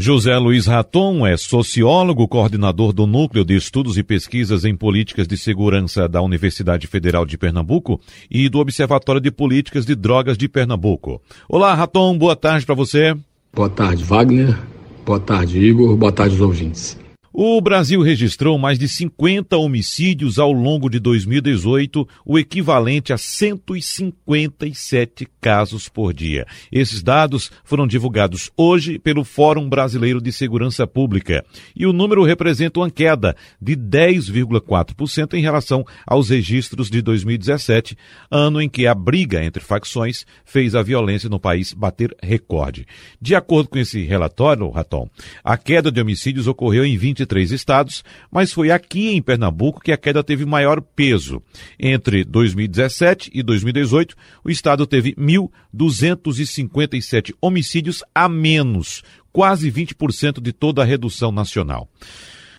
[0.00, 5.36] José Luiz Raton é sociólogo, coordenador do Núcleo de Estudos e Pesquisas em Políticas de
[5.36, 8.00] Segurança da Universidade Federal de Pernambuco
[8.30, 11.20] e do Observatório de Políticas de Drogas de Pernambuco.
[11.48, 13.12] Olá, Raton, boa tarde para você.
[13.52, 14.56] Boa tarde, Wagner.
[15.04, 15.96] Boa tarde, Igor.
[15.96, 16.96] Boa tarde, os ouvintes.
[17.32, 25.28] O Brasil registrou mais de 50 homicídios ao longo de 2018, o equivalente a 157
[25.38, 26.46] casos por dia.
[26.72, 31.44] Esses dados foram divulgados hoje pelo Fórum Brasileiro de Segurança Pública
[31.76, 37.94] e o número representa uma queda de 10,4% em relação aos registros de 2017,
[38.30, 42.86] ano em que a briga entre facções fez a violência no país bater recorde.
[43.20, 45.10] De acordo com esse relatório, Raton,
[45.44, 49.90] a queda de homicídios ocorreu em 23 três estados, mas foi aqui em Pernambuco que
[49.92, 51.42] a queda teve maior peso.
[51.78, 60.82] Entre 2017 e 2018, o estado teve 1.257 homicídios a menos, quase 20% de toda
[60.82, 61.88] a redução nacional.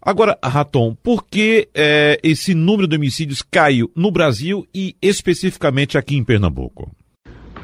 [0.02, 6.16] Agora, Raton, por que é, esse número de homicídios caiu no Brasil e especificamente aqui
[6.16, 6.90] em Pernambuco?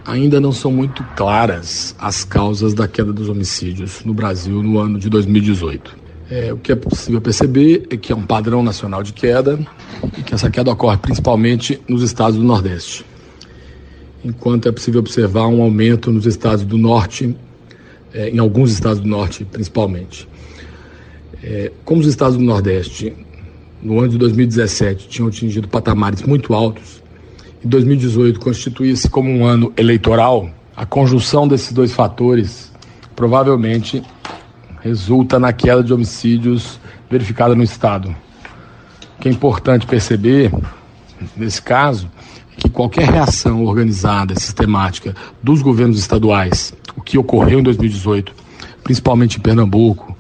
[0.05, 4.99] Ainda não são muito claras as causas da queda dos homicídios no Brasil no ano
[4.99, 6.04] de 2018.
[6.29, 9.59] É, o que é possível perceber é que é um padrão nacional de queda
[10.17, 13.05] e que essa queda ocorre principalmente nos estados do Nordeste,
[14.23, 17.35] enquanto é possível observar um aumento nos estados do Norte,
[18.11, 20.27] é, em alguns estados do Norte principalmente.
[21.43, 23.13] É, como os estados do Nordeste,
[23.83, 27.03] no ano de 2017, tinham atingido patamares muito altos,
[27.63, 32.73] e 2018 constituía-se como um ano eleitoral, a conjunção desses dois fatores
[33.15, 34.03] provavelmente
[34.86, 38.16] resulta na queda de homicídios verificada no Estado.
[39.17, 40.53] O que é importante perceber,
[41.36, 42.08] nesse caso,
[42.55, 48.31] é que qualquer reação organizada, sistemática dos governos estaduais, o que ocorreu em 2018,
[48.83, 50.16] principalmente em Pernambuco,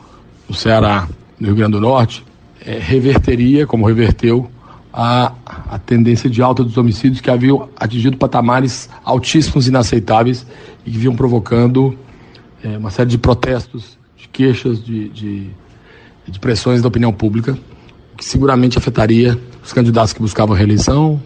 [0.49, 1.07] no Ceará,
[1.39, 2.25] no Rio Grande do Norte,
[2.65, 4.49] é, reverteria, como reverteu,
[4.91, 10.43] a, a tendência de alta dos homicídios que haviam atingido patamares altíssimos, inaceitáveis
[10.83, 11.95] e que vinham provocando
[12.63, 15.49] é, uma série de protestos de queixas, de, de,
[16.27, 17.57] de pressões da opinião pública,
[18.17, 21.21] que seguramente afetaria os candidatos que buscavam reeleição,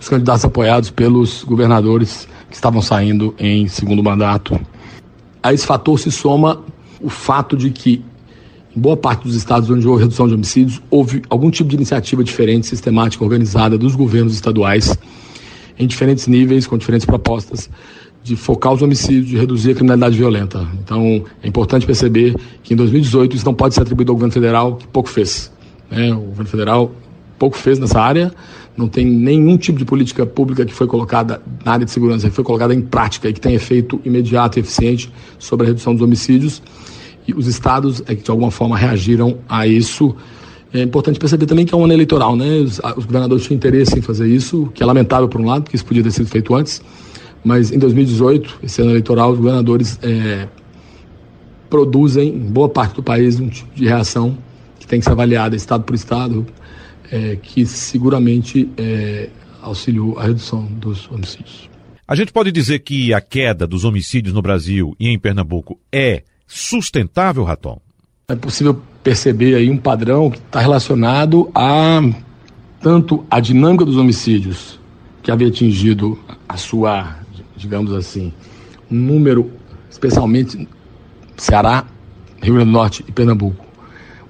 [0.00, 4.58] os candidatos apoiados pelos governadores que estavam saindo em segundo mandato.
[5.42, 6.62] A esse fator se soma
[7.00, 8.02] o fato de que,
[8.74, 12.24] em boa parte dos estados onde houve redução de homicídios, houve algum tipo de iniciativa
[12.24, 14.96] diferente, sistemática, organizada dos governos estaduais,
[15.78, 17.70] em diferentes níveis, com diferentes propostas,
[18.22, 20.66] de focar os homicídios, de reduzir a criminalidade violenta.
[20.82, 24.76] Então, é importante perceber que em 2018 isso não pode ser atribuído ao governo federal,
[24.76, 25.50] que pouco fez.
[25.90, 26.12] Né?
[26.12, 26.92] O governo federal
[27.38, 28.30] pouco fez nessa área,
[28.76, 32.34] não tem nenhum tipo de política pública que foi colocada na área de segurança, que
[32.34, 36.02] foi colocada em prática e que tem efeito imediato e eficiente sobre a redução dos
[36.02, 36.62] homicídios.
[37.26, 40.14] E os estados é que de alguma forma reagiram a isso.
[40.72, 42.58] É importante perceber também que é um ano eleitoral, né?
[42.58, 45.76] Os, os governadores tinham interesse em fazer isso, que é lamentável por um lado, porque
[45.76, 46.82] isso podia ter sido feito antes
[47.44, 50.48] mas em 2018, esse ano eleitoral, os governadores é,
[51.68, 54.36] produzem, em boa parte do país, um tipo de reação
[54.78, 56.46] que tem que ser avaliada estado por estado,
[57.10, 59.30] é, que seguramente é,
[59.62, 61.70] auxiliou a redução dos homicídios.
[62.06, 66.24] A gente pode dizer que a queda dos homicídios no Brasil e em Pernambuco é
[66.46, 67.80] sustentável, Raton?
[68.28, 72.00] É possível perceber aí um padrão que está relacionado a
[72.80, 74.80] tanto a dinâmica dos homicídios
[75.22, 76.18] que havia atingido
[76.48, 77.16] a sua
[77.60, 78.32] digamos assim,
[78.90, 79.50] um número,
[79.90, 80.68] especialmente
[81.36, 81.84] Ceará,
[82.42, 83.64] Rio Grande do Norte e Pernambuco,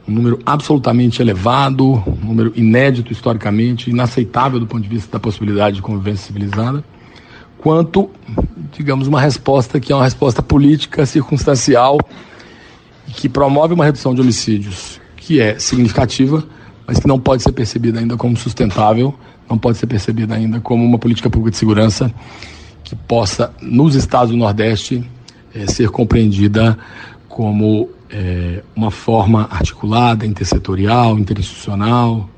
[0.06, 5.76] um número absolutamente elevado, um número inédito historicamente, inaceitável do ponto de vista da possibilidade
[5.76, 6.84] de convivência civilizada,
[7.58, 8.10] quanto,
[8.72, 11.98] digamos, uma resposta que é uma resposta política circunstancial
[13.06, 16.44] que promove uma redução de homicídios que é significativa,
[16.86, 19.14] mas que não pode ser percebida ainda como sustentável,
[19.48, 22.12] não pode ser percebida ainda como uma política pública de segurança
[22.90, 25.08] que possa, nos estados do Nordeste,
[25.54, 26.76] é, ser compreendida
[27.28, 32.28] como é, uma forma articulada, intersetorial, interinstitucional,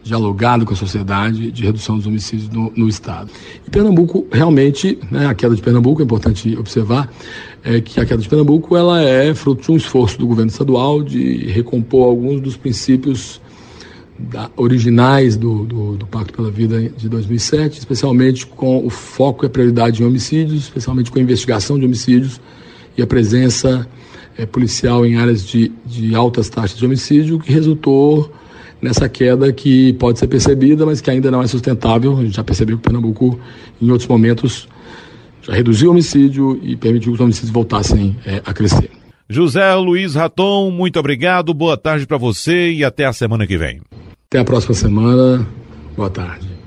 [0.00, 3.32] dialogado com a sociedade de redução dos homicídios no, no Estado.
[3.66, 7.12] E Pernambuco, realmente, né, a queda de Pernambuco, é importante observar,
[7.64, 11.02] é que a queda de Pernambuco ela é fruto de um esforço do governo estadual
[11.02, 13.40] de recompor alguns dos princípios
[14.18, 19.46] da, originais do, do, do, Pacto pela Vida de 2007, especialmente com o foco e
[19.46, 22.40] a prioridade em homicídios, especialmente com a investigação de homicídios
[22.96, 23.86] e a presença
[24.36, 28.32] é, policial em áreas de, de altas taxas de homicídio, que resultou
[28.82, 32.16] nessa queda que pode ser percebida, mas que ainda não é sustentável.
[32.16, 33.38] A gente já percebeu que Pernambuco,
[33.80, 34.68] em outros momentos,
[35.42, 38.90] já reduziu o homicídio e permitiu que os homicídios voltassem é, a crescer.
[39.28, 43.80] José Luiz Raton, muito obrigado, boa tarde para você e até a semana que vem.
[44.30, 45.48] Até a próxima semana,
[45.96, 46.57] boa tarde.